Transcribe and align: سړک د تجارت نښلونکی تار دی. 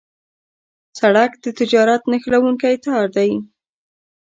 سړک 0.99 1.31
د 1.43 1.45
تجارت 1.59 2.01
نښلونکی 2.11 2.75
تار 2.85 3.05
دی. 3.17 3.31